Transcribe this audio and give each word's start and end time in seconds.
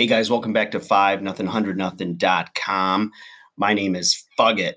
Hey 0.00 0.06
guys, 0.06 0.30
welcome 0.30 0.54
back 0.54 0.70
to 0.70 0.80
five 0.80 1.20
nothing 1.20 1.46
hundred 1.46 1.76
nothing.com. 1.76 3.12
My 3.58 3.74
name 3.74 3.94
is 3.94 4.24
Fugget, 4.38 4.76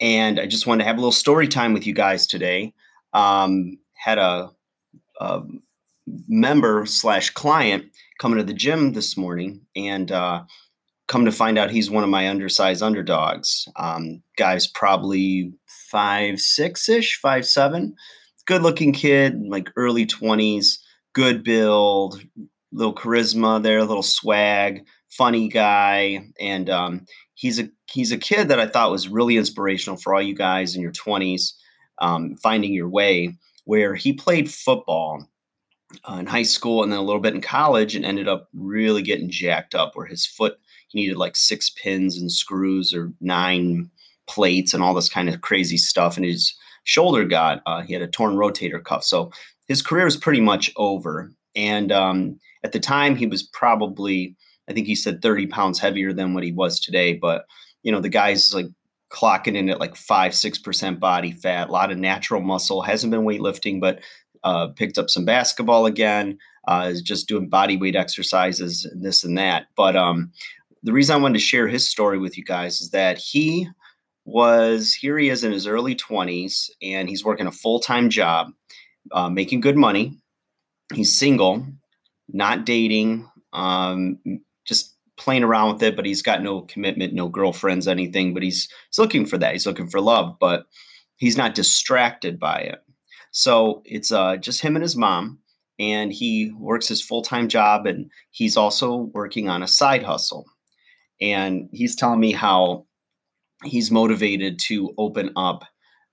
and 0.00 0.40
I 0.40 0.46
just 0.46 0.66
wanted 0.66 0.82
to 0.82 0.88
have 0.88 0.96
a 0.96 1.00
little 1.00 1.12
story 1.12 1.46
time 1.46 1.72
with 1.72 1.86
you 1.86 1.94
guys 1.94 2.26
today. 2.26 2.74
Um, 3.12 3.78
had 3.94 4.18
a, 4.18 4.50
a 5.20 5.42
member 6.26 6.86
slash 6.86 7.30
client 7.30 7.84
coming 8.18 8.38
to 8.38 8.42
the 8.42 8.52
gym 8.52 8.94
this 8.94 9.16
morning, 9.16 9.60
and 9.76 10.10
uh, 10.10 10.42
come 11.06 11.24
to 11.24 11.30
find 11.30 11.56
out 11.56 11.70
he's 11.70 11.88
one 11.88 12.02
of 12.02 12.10
my 12.10 12.28
undersized 12.28 12.82
underdogs. 12.82 13.68
Um, 13.76 14.24
guy's 14.36 14.66
probably 14.66 15.52
five 15.68 16.40
six 16.40 16.88
ish, 16.88 17.20
five 17.20 17.46
seven, 17.46 17.94
good 18.46 18.62
looking 18.62 18.92
kid, 18.92 19.40
like 19.40 19.70
early 19.76 20.04
twenties, 20.04 20.80
good 21.12 21.44
build, 21.44 22.20
little 22.72 22.94
charisma 22.94 23.62
there, 23.62 23.78
a 23.78 23.84
little 23.84 24.02
swag, 24.02 24.84
funny 25.10 25.48
guy, 25.48 26.26
and 26.40 26.68
um, 26.70 27.06
he's 27.34 27.58
a 27.58 27.68
he's 27.90 28.12
a 28.12 28.18
kid 28.18 28.48
that 28.48 28.60
I 28.60 28.66
thought 28.66 28.90
was 28.90 29.08
really 29.08 29.36
inspirational 29.36 29.98
for 29.98 30.14
all 30.14 30.22
you 30.22 30.34
guys 30.34 30.74
in 30.74 30.82
your 30.82 30.92
twenties, 30.92 31.54
um, 32.00 32.36
finding 32.36 32.72
your 32.72 32.88
way. 32.88 33.34
Where 33.64 33.94
he 33.94 34.14
played 34.14 34.50
football 34.50 35.26
uh, 36.08 36.14
in 36.14 36.26
high 36.26 36.42
school 36.42 36.82
and 36.82 36.90
then 36.90 36.98
a 36.98 37.02
little 37.02 37.20
bit 37.20 37.34
in 37.34 37.42
college, 37.42 37.94
and 37.94 38.04
ended 38.04 38.28
up 38.28 38.48
really 38.54 39.02
getting 39.02 39.30
jacked 39.30 39.74
up. 39.74 39.92
Where 39.94 40.06
his 40.06 40.26
foot 40.26 40.58
he 40.88 41.00
needed 41.00 41.18
like 41.18 41.36
six 41.36 41.70
pins 41.70 42.18
and 42.18 42.32
screws 42.32 42.94
or 42.94 43.12
nine 43.20 43.90
plates 44.26 44.72
and 44.72 44.82
all 44.82 44.94
this 44.94 45.08
kind 45.08 45.28
of 45.28 45.40
crazy 45.40 45.76
stuff, 45.76 46.16
and 46.16 46.24
his 46.24 46.54
shoulder 46.84 47.24
got 47.24 47.62
uh, 47.66 47.82
he 47.82 47.92
had 47.92 48.02
a 48.02 48.08
torn 48.08 48.36
rotator 48.36 48.82
cuff, 48.82 49.04
so 49.04 49.30
his 49.66 49.82
career 49.82 50.06
is 50.06 50.16
pretty 50.16 50.40
much 50.40 50.72
over. 50.76 51.30
And 51.54 51.90
um, 51.92 52.38
at 52.64 52.72
the 52.72 52.80
time, 52.80 53.16
he 53.16 53.26
was 53.26 53.42
probably, 53.42 54.36
I 54.68 54.72
think 54.72 54.86
he 54.86 54.94
said 54.94 55.22
30 55.22 55.46
pounds 55.46 55.78
heavier 55.78 56.12
than 56.12 56.34
what 56.34 56.44
he 56.44 56.52
was 56.52 56.80
today. 56.80 57.14
But, 57.14 57.44
you 57.82 57.92
know, 57.92 58.00
the 58.00 58.08
guy's 58.08 58.52
like 58.54 58.66
clocking 59.10 59.56
in 59.56 59.68
at 59.70 59.80
like 59.80 59.96
five, 59.96 60.32
6% 60.32 61.00
body 61.00 61.32
fat, 61.32 61.68
a 61.68 61.72
lot 61.72 61.90
of 61.90 61.98
natural 61.98 62.40
muscle, 62.40 62.82
hasn't 62.82 63.10
been 63.10 63.22
weightlifting, 63.22 63.80
but 63.80 64.00
uh, 64.44 64.68
picked 64.68 64.98
up 64.98 65.10
some 65.10 65.24
basketball 65.24 65.86
again, 65.86 66.38
uh, 66.66 66.88
is 66.90 67.02
just 67.02 67.28
doing 67.28 67.48
body 67.48 67.76
weight 67.76 67.96
exercises, 67.96 68.84
and 68.84 69.04
this 69.04 69.24
and 69.24 69.36
that. 69.38 69.66
But 69.76 69.96
um, 69.96 70.32
the 70.82 70.92
reason 70.92 71.16
I 71.16 71.18
wanted 71.18 71.34
to 71.34 71.44
share 71.44 71.66
his 71.66 71.88
story 71.88 72.18
with 72.18 72.36
you 72.36 72.44
guys 72.44 72.80
is 72.80 72.90
that 72.90 73.18
he 73.18 73.68
was 74.28 74.92
here 74.92 75.16
he 75.16 75.30
is 75.30 75.42
in 75.42 75.52
his 75.52 75.66
early 75.66 75.94
20s 75.94 76.68
and 76.82 77.08
he's 77.08 77.24
working 77.24 77.46
a 77.46 77.52
full-time 77.52 78.10
job 78.10 78.52
uh, 79.12 79.30
making 79.30 79.58
good 79.58 79.76
money 79.76 80.18
he's 80.92 81.18
single 81.18 81.66
not 82.28 82.66
dating, 82.66 83.28
um, 83.52 84.18
just 84.66 84.94
playing 85.16 85.42
around 85.42 85.74
with 85.74 85.82
it, 85.82 85.96
but 85.96 86.06
he's 86.06 86.22
got 86.22 86.42
no 86.42 86.62
commitment, 86.62 87.12
no 87.12 87.28
girlfriends, 87.28 87.88
anything. 87.88 88.34
But 88.34 88.42
he's 88.42 88.68
he's 88.90 88.98
looking 88.98 89.26
for 89.26 89.38
that. 89.38 89.52
He's 89.52 89.66
looking 89.66 89.88
for 89.88 90.00
love, 90.00 90.36
but 90.38 90.66
he's 91.16 91.36
not 91.36 91.54
distracted 91.54 92.38
by 92.38 92.58
it. 92.60 92.82
So 93.30 93.82
it's 93.84 94.10
uh, 94.10 94.36
just 94.36 94.62
him 94.62 94.76
and 94.76 94.82
his 94.82 94.96
mom, 94.96 95.40
and 95.78 96.12
he 96.12 96.52
works 96.58 96.88
his 96.88 97.02
full 97.02 97.22
time 97.22 97.48
job, 97.48 97.86
and 97.86 98.10
he's 98.30 98.56
also 98.56 99.10
working 99.12 99.48
on 99.48 99.62
a 99.62 99.68
side 99.68 100.02
hustle. 100.02 100.46
And 101.20 101.68
he's 101.72 101.96
telling 101.96 102.20
me 102.20 102.32
how 102.32 102.86
he's 103.64 103.90
motivated 103.90 104.58
to 104.60 104.94
open 104.98 105.32
up 105.36 105.64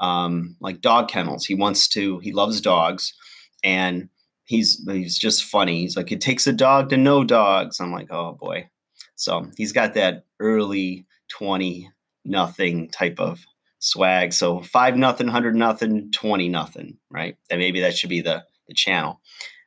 um, 0.00 0.56
like 0.60 0.80
dog 0.80 1.08
kennels. 1.08 1.46
He 1.46 1.54
wants 1.54 1.88
to. 1.88 2.18
He 2.18 2.32
loves 2.32 2.60
dogs, 2.60 3.14
and 3.62 4.08
he's 4.48 4.82
he's 4.88 5.16
just 5.16 5.44
funny. 5.44 5.82
He's 5.82 5.96
like, 5.96 6.10
it 6.10 6.20
takes 6.20 6.46
a 6.46 6.52
dog 6.52 6.88
to 6.88 6.96
know 6.96 7.22
dogs. 7.22 7.80
I'm 7.80 7.92
like, 7.92 8.10
oh 8.10 8.32
boy. 8.32 8.70
So 9.14 9.50
he's 9.56 9.72
got 9.72 9.94
that 9.94 10.24
early 10.40 11.06
20 11.28 11.90
nothing 12.24 12.88
type 12.88 13.20
of 13.20 13.44
swag. 13.78 14.32
So 14.32 14.60
five 14.60 14.96
nothing, 14.96 15.28
hundred 15.28 15.54
nothing, 15.54 16.10
20 16.12 16.48
nothing, 16.48 16.98
right? 17.10 17.36
And 17.50 17.60
maybe 17.60 17.80
that 17.80 17.96
should 17.96 18.10
be 18.10 18.22
the, 18.22 18.44
the 18.68 18.74
channel. 18.74 19.20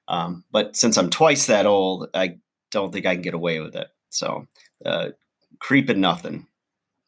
Um, 0.07 0.43
but 0.51 0.75
since 0.75 0.97
I'm 0.97 1.09
twice 1.09 1.45
that 1.45 1.65
old, 1.65 2.09
I 2.13 2.37
don't 2.71 2.91
think 2.91 3.05
I 3.05 3.13
can 3.13 3.21
get 3.21 3.33
away 3.35 3.59
with 3.59 3.75
it. 3.75 3.87
So 4.09 4.47
uh, 4.83 5.09
creeping 5.59 6.01
nothing. 6.01 6.47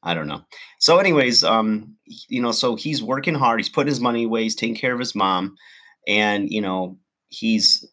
I 0.03 0.13
don't 0.13 0.27
know. 0.27 0.41
So, 0.79 0.99
anyways, 0.99 1.45
um, 1.45 1.95
you 2.27 2.41
know, 2.41 2.51
so 2.51 2.75
he's 2.75 3.01
working 3.01 3.35
hard. 3.35 3.59
He's 3.59 3.69
putting 3.69 3.89
his 3.89 4.01
money 4.01 4.25
away. 4.25 4.43
He's 4.43 4.55
taking 4.55 4.75
care 4.75 4.91
of 4.91 4.99
his 4.99 5.15
mom, 5.15 5.55
and 6.05 6.49
you 6.51 6.59
know, 6.59 6.97
he's 7.33 7.85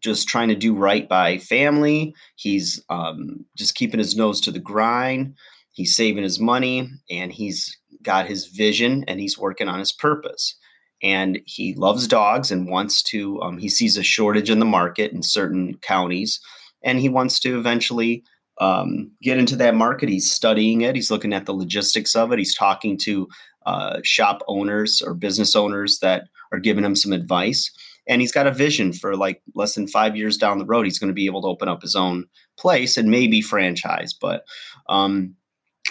just 0.00 0.28
trying 0.28 0.48
to 0.48 0.54
do 0.54 0.74
right 0.74 1.08
by 1.08 1.38
family. 1.38 2.14
He's 2.36 2.82
um, 2.88 3.44
just 3.56 3.74
keeping 3.74 3.98
his 3.98 4.16
nose 4.16 4.40
to 4.42 4.50
the 4.50 4.58
grind. 4.58 5.34
He's 5.72 5.94
saving 5.94 6.22
his 6.22 6.40
money 6.40 6.88
and 7.10 7.32
he's 7.32 7.76
got 8.02 8.26
his 8.26 8.46
vision 8.46 9.04
and 9.06 9.20
he's 9.20 9.38
working 9.38 9.68
on 9.68 9.78
his 9.78 9.92
purpose. 9.92 10.56
And 11.02 11.40
he 11.46 11.74
loves 11.74 12.06
dogs 12.06 12.50
and 12.50 12.68
wants 12.68 13.02
to, 13.04 13.40
um, 13.42 13.58
he 13.58 13.68
sees 13.68 13.96
a 13.96 14.02
shortage 14.02 14.50
in 14.50 14.58
the 14.58 14.66
market 14.66 15.12
in 15.12 15.22
certain 15.22 15.76
counties 15.78 16.40
and 16.82 16.98
he 16.98 17.08
wants 17.08 17.40
to 17.40 17.58
eventually 17.58 18.24
um, 18.60 19.10
get 19.22 19.38
into 19.38 19.56
that 19.56 19.74
market. 19.74 20.08
He's 20.08 20.30
studying 20.30 20.82
it, 20.82 20.94
he's 20.94 21.10
looking 21.10 21.32
at 21.32 21.46
the 21.46 21.54
logistics 21.54 22.14
of 22.14 22.32
it, 22.32 22.38
he's 22.38 22.54
talking 22.54 22.98
to 22.98 23.28
uh, 23.66 24.00
shop 24.02 24.42
owners 24.48 25.02
or 25.02 25.14
business 25.14 25.54
owners 25.54 25.98
that 26.00 26.24
are 26.52 26.58
giving 26.58 26.84
him 26.84 26.96
some 26.96 27.12
advice 27.12 27.70
and 28.08 28.20
he's 28.20 28.32
got 28.32 28.46
a 28.46 28.52
vision 28.52 28.92
for 28.92 29.16
like 29.16 29.42
less 29.54 29.74
than 29.74 29.86
five 29.86 30.16
years 30.16 30.36
down 30.36 30.58
the 30.58 30.64
road 30.64 30.84
he's 30.84 30.98
going 30.98 31.08
to 31.08 31.14
be 31.14 31.26
able 31.26 31.42
to 31.42 31.48
open 31.48 31.68
up 31.68 31.82
his 31.82 31.94
own 31.94 32.26
place 32.58 32.96
and 32.96 33.10
maybe 33.10 33.40
franchise. 33.40 34.12
But 34.12 34.44
um, 34.88 35.34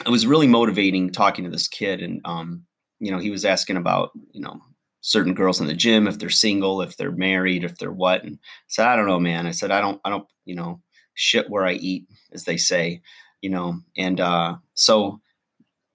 it 0.06 0.10
was 0.10 0.28
really 0.28 0.48
motivating 0.48 1.12
talking 1.12 1.44
to 1.46 1.52
this 1.52 1.68
kid 1.68 2.02
and 2.02 2.22
um, 2.26 2.64
you 3.00 3.12
know 3.12 3.20
he 3.20 3.30
was 3.30 3.46
asking 3.46 3.78
about 3.78 4.12
you 4.32 4.42
know 4.42 4.62
certain 5.02 5.34
girls 5.34 5.62
in 5.62 5.68
the 5.68 5.74
gym 5.74 6.08
if 6.08 6.20
they're 6.20 6.30
single 6.30 6.82
if 6.82 6.98
they're 6.98 7.12
married 7.12 7.64
if 7.64 7.78
they're 7.78 7.92
what 7.92 8.24
and 8.24 8.36
I 8.36 8.68
said 8.68 8.88
i 8.88 8.96
don't 8.96 9.08
know 9.08 9.20
man. 9.20 9.48
I 9.48 9.52
said 9.52 9.72
i 9.72 9.80
don't 9.80 10.00
i 10.04 10.10
don't 10.10 10.28
you 10.46 10.56
know 10.56 10.82
shit 11.14 11.50
where 11.50 11.66
i 11.66 11.74
eat 11.74 12.06
as 12.34 12.44
they 12.44 12.58
say 12.58 13.02
you 13.42 13.50
know 13.50 13.80
and 13.98 14.20
uh, 14.20 14.56
so 14.74 15.22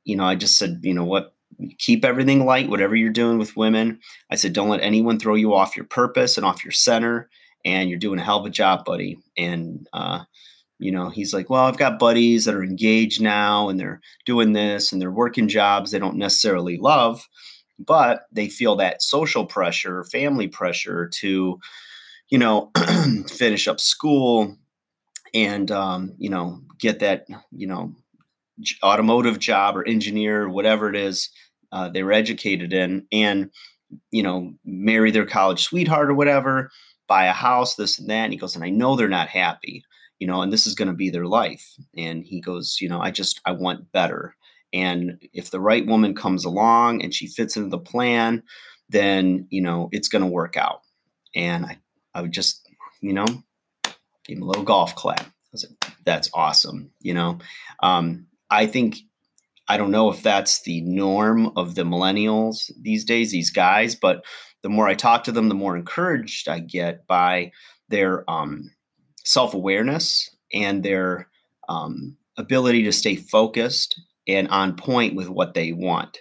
you 0.05 0.17
know 0.17 0.25
i 0.25 0.35
just 0.35 0.57
said 0.59 0.81
you 0.83 0.95
know 0.95 1.05
what 1.05 1.34
keep 1.79 2.05
everything 2.05 2.45
light, 2.45 2.69
whatever 2.69 2.97
you're 2.97 3.11
doing 3.11 3.39
with 3.39 3.57
women. 3.57 4.01
I 4.31 4.37
said, 4.37 4.53
don't 4.53 4.69
let 4.69 4.83
anyone 4.83 5.19
throw 5.19 5.35
you 5.35 5.55
off 5.55 5.77
your 5.77 5.87
purpose 5.87 6.37
and 6.37 6.45
off 6.45 6.65
your 6.65 6.73
center. 6.73 7.29
And 7.65 7.89
you're 7.89 7.99
doing 7.99 8.19
a 8.19 8.25
hell 8.25 8.41
of 8.41 8.47
a 8.47 8.51
job, 8.51 8.85
buddy. 8.85 9.19
And, 9.37 9.89
uh, 9.93 10.25
you 10.79 10.91
know, 10.93 11.09
he's 11.09 11.33
like, 11.33 11.49
well, 11.49 11.65
I've 11.65 11.79
got 11.79 11.99
buddies 11.99 12.45
that 12.45 12.55
are 12.55 12.63
engaged 12.65 13.23
now 13.23 13.69
and 13.69 13.79
they're 13.79 14.01
doing 14.27 14.53
this 14.53 14.93
and 14.93 15.01
they're 15.01 15.11
working 15.11 15.49
jobs 15.49 15.91
they 15.91 15.99
don't 15.99 16.17
necessarily 16.17 16.77
love, 16.77 17.27
but 17.79 18.27
they 18.33 18.49
feel 18.49 18.77
that 18.77 19.03
social 19.03 19.47
pressure, 19.47 20.05
family 20.05 20.49
pressure 20.49 21.09
to, 21.15 21.59
you 22.29 22.39
know, 22.39 22.71
finish 23.29 23.67
up 23.69 23.81
school 23.81 24.57
and, 25.33 25.71
um, 25.71 26.13
you 26.19 26.29
know, 26.29 26.61
get 26.79 27.01
that, 27.01 27.27
you 27.51 27.67
know, 27.67 27.95
automotive 28.83 29.39
job 29.39 29.77
or 29.77 29.87
engineer 29.87 30.43
or 30.43 30.49
whatever 30.49 30.89
it 30.89 30.97
is 30.97 31.31
uh, 31.75 31.91
they 31.91 32.03
were 32.03 32.13
educated 32.13 32.73
in 32.73 33.07
and 33.13 33.51
you 34.11 34.23
know 34.23 34.55
marry 34.65 35.11
their 35.11 35.27
college 35.27 35.63
sweetheart 35.63 36.09
or 36.09 36.15
whatever 36.15 36.71
buy 37.07 37.27
a 37.27 37.33
house 37.33 37.75
this 37.75 37.99
and 37.99 38.09
that 38.09 38.25
and 38.25 38.33
he 38.33 38.39
goes 38.39 38.55
and 38.57 38.65
i 38.65 38.71
know 38.71 38.97
they're 38.97 39.09
not 39.09 39.29
happy 39.29 39.85
you 40.19 40.27
know 40.27 40.43
and 40.43 40.53
this 40.53 40.67
is 40.67 40.75
going 40.75 40.89
to 40.89 40.95
be 40.95 41.11
their 41.11 41.27
life. 41.27 41.75
And 41.97 42.25
he 42.25 42.41
goes 42.41 42.79
you 42.81 42.89
know 42.89 43.01
i 43.01 43.11
just 43.11 43.41
i 43.45 43.53
want 43.53 43.93
better. 43.93 44.35
And 44.73 45.23
if 45.33 45.51
the 45.51 45.61
right 45.61 45.87
woman 45.87 46.15
comes 46.15 46.45
along 46.45 47.03
and 47.03 47.15
she 47.15 47.29
fits 47.29 47.57
into 47.57 47.69
the 47.69 47.79
plan 47.79 48.43
then 48.89 49.47
you 49.51 49.61
know 49.61 49.89
it's 49.93 50.09
going 50.09 50.23
to 50.23 50.31
work 50.31 50.57
out. 50.57 50.81
And 51.35 51.67
i 51.67 51.79
i 52.15 52.21
would 52.21 52.33
just 52.33 52.69
you 53.01 53.13
know 53.13 53.27
give 54.25 54.39
him 54.39 54.43
a 54.43 54.47
little 54.47 54.65
golf 54.65 54.95
clap. 54.95 55.21
I 55.21 55.53
was 55.53 55.67
like 55.69 55.93
that's 56.05 56.31
awesome 56.33 56.91
you 57.01 57.15
know? 57.15 57.39
Um, 57.83 58.27
I 58.51 58.67
think 58.67 58.99
I 59.69 59.77
don't 59.77 59.91
know 59.91 60.11
if 60.11 60.23
that's 60.23 60.63
the 60.63 60.83
norm 60.83 61.53
of 61.57 61.75
the 61.75 61.83
millennials 61.83 62.71
these 62.81 63.05
days, 63.05 63.33
these 63.33 63.51
guys, 63.51 63.95
but 63.95 64.25
the 64.63 64.69
more 64.69 64.89
I 64.89 64.95
talk 64.95 65.25
to 65.25 65.33
them, 65.33 65.49
the 65.49 65.55
more 65.55 65.77
encouraged 65.77 66.49
I 66.49 66.59
get 66.59 67.07
by 67.07 67.53
their 67.89 68.29
um, 68.31 68.71
self 69.25 69.55
awareness 69.55 70.29
and 70.53 70.83
their 70.83 71.29
um, 71.69 72.17
ability 72.37 72.83
to 72.85 72.93
stay 72.93 73.17
focused 73.17 74.01
and 74.27 74.49
on 74.49 74.77
point 74.77 75.15
with 75.15 75.29
what 75.29 75.55
they 75.55 75.73
want. 75.73 76.19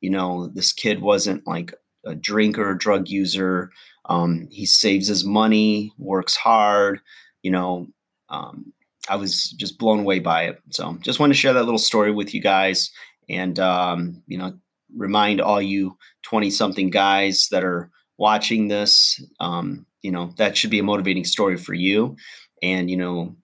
You 0.00 0.10
know, 0.10 0.48
this 0.48 0.72
kid 0.72 1.00
wasn't 1.00 1.46
like 1.46 1.72
a 2.04 2.14
drinker, 2.14 2.74
drug 2.74 3.08
user. 3.08 3.70
Um, 4.06 4.48
he 4.50 4.66
saves 4.66 5.08
his 5.08 5.24
money, 5.24 5.92
works 5.98 6.36
hard, 6.36 7.00
you 7.42 7.50
know, 7.50 7.88
um, 8.28 8.72
I 9.08 9.16
was 9.16 9.50
just 9.50 9.78
blown 9.78 10.00
away 10.00 10.18
by 10.18 10.44
it. 10.44 10.58
So 10.70 10.96
just 11.02 11.20
wanted 11.20 11.34
to 11.34 11.38
share 11.38 11.52
that 11.52 11.64
little 11.64 11.78
story 11.78 12.10
with 12.10 12.34
you 12.34 12.40
guys 12.40 12.90
and, 13.28 13.58
um, 13.58 14.22
you 14.26 14.38
know, 14.38 14.54
remind 14.96 15.40
all 15.40 15.60
you 15.60 15.96
20 16.22 16.50
something 16.50 16.90
guys 16.90 17.48
that 17.50 17.64
are 17.64 17.90
watching 18.16 18.68
this, 18.68 19.22
um, 19.40 19.86
you 20.02 20.10
know, 20.10 20.32
that 20.36 20.56
should 20.56 20.70
be 20.70 20.78
a 20.78 20.84
motivating 20.84 21.24
story 21.24 21.56
for 21.56 21.74
you. 21.74 22.16
And, 22.62 22.90
you 22.90 22.96
know, 22.96 23.36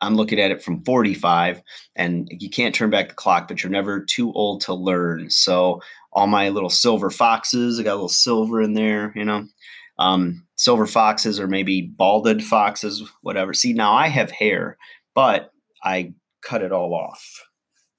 I'm 0.00 0.16
looking 0.16 0.40
at 0.40 0.50
it 0.50 0.62
from 0.62 0.82
45, 0.84 1.62
and 1.94 2.28
you 2.30 2.48
can't 2.48 2.74
turn 2.74 2.90
back 2.90 3.08
the 3.08 3.14
clock, 3.14 3.48
but 3.48 3.62
you're 3.62 3.70
never 3.70 4.02
too 4.02 4.32
old 4.32 4.62
to 4.62 4.74
learn. 4.74 5.28
So 5.30 5.82
all 6.12 6.26
my 6.26 6.48
little 6.48 6.70
silver 6.70 7.10
foxes, 7.10 7.78
I 7.78 7.82
got 7.82 7.92
a 7.92 7.94
little 7.94 8.08
silver 8.08 8.62
in 8.62 8.74
there, 8.74 9.12
you 9.14 9.24
know. 9.24 9.46
Um, 9.98 10.46
silver 10.56 10.86
foxes 10.86 11.38
or 11.38 11.46
maybe 11.46 11.82
balded 11.82 12.42
foxes, 12.42 13.02
whatever. 13.20 13.52
See, 13.52 13.74
now 13.74 13.92
I 13.92 14.08
have 14.08 14.30
hair, 14.30 14.78
but 15.20 15.52
I 15.84 16.14
cut 16.42 16.62
it 16.62 16.72
all 16.72 16.94
off. 16.94 17.44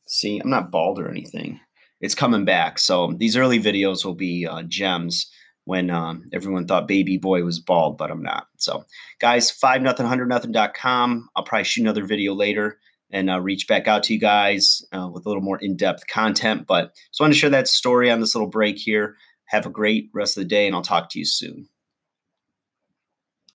See, 0.08 0.40
I'm 0.40 0.50
not 0.50 0.72
bald 0.72 0.98
or 0.98 1.08
anything. 1.08 1.60
It's 2.00 2.16
coming 2.16 2.46
back. 2.46 2.80
So 2.80 3.14
these 3.16 3.38
early 3.38 3.60
videos 3.62 4.04
will 4.04 4.16
be 4.16 4.48
uh, 4.48 4.64
gems 4.64 5.32
when 5.66 5.92
um, 5.92 6.24
everyone 6.34 6.66
thought 6.66 6.88
baby 6.88 7.20
boy 7.20 7.44
was 7.44 7.60
bald, 7.60 8.00
but 8.00 8.10
I'm 8.10 8.24
not. 8.24 8.48
So, 8.58 8.86
guys, 9.20 9.52
five 9.52 9.84
nothing, 9.84 10.08
hundred 10.08 10.30
nothing.com. 10.30 11.30
I'll 11.36 11.44
probably 11.44 11.66
shoot 11.66 11.84
another 11.84 12.08
video 12.08 12.34
later 12.34 12.80
and 13.12 13.30
uh, 13.30 13.40
reach 13.40 13.68
back 13.68 13.88
out 13.88 14.02
to 14.06 14.16
you 14.16 14.20
guys 14.20 14.84
uh, 14.92 15.08
with 15.14 15.24
a 15.28 15.30
little 15.30 15.44
more 15.44 15.60
in 15.60 15.78
depth 15.78 16.08
content. 16.08 16.66
But 16.66 16.96
just 17.12 17.20
wanted 17.20 17.36
to 17.36 17.40
share 17.40 17.52
that 17.52 17.68
story 17.68 18.10
on 18.10 18.20
this 18.20 18.34
little 18.34 18.50
break 18.50 18.80
here. 18.80 19.16
Have 19.50 19.68
a 19.68 19.70
great 19.70 20.10
rest 20.12 20.38
of 20.38 20.42
the 20.42 20.50
day, 20.50 20.66
and 20.66 20.76
I'll 20.76 20.82
talk 20.82 21.12
to 21.12 21.20
you 21.20 21.26
soon. 21.26 21.68